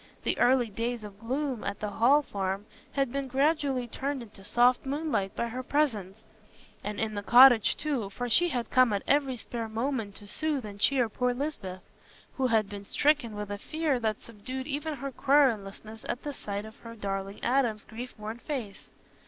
The 0.23 0.39
early 0.39 0.69
days 0.71 1.03
of 1.03 1.19
gloom 1.19 1.63
at 1.63 1.79
the 1.79 1.91
Hall 1.91 2.23
Farm 2.23 2.65
had 2.93 3.11
been 3.11 3.27
gradually 3.27 3.87
turned 3.87 4.23
into 4.23 4.43
soft 4.43 4.83
moonlight 4.83 5.35
by 5.35 5.49
her 5.49 5.61
presence; 5.61 6.23
and 6.83 6.99
in 6.99 7.13
the 7.13 7.21
cottage, 7.21 7.77
too, 7.77 8.09
for 8.09 8.27
she 8.27 8.49
had 8.49 8.71
come 8.71 8.93
at 8.93 9.03
every 9.07 9.37
spare 9.37 9.69
moment 9.69 10.15
to 10.15 10.27
soothe 10.27 10.65
and 10.65 10.79
cheer 10.79 11.07
poor 11.07 11.35
Lisbeth, 11.35 11.83
who 12.37 12.47
had 12.47 12.67
been 12.67 12.83
stricken 12.83 13.35
with 13.35 13.51
a 13.51 13.59
fear 13.59 13.99
that 13.99 14.23
subdued 14.23 14.65
even 14.65 14.95
her 14.95 15.11
querulousness 15.11 16.03
at 16.09 16.23
the 16.23 16.33
sight 16.33 16.65
of 16.65 16.77
her 16.79 16.95
darling 16.95 17.39
Adam's 17.43 17.85
grief 17.85 18.15
worn 18.17 18.39
face. 18.39 18.89